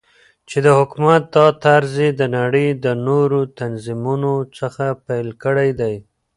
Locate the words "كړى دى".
5.43-5.95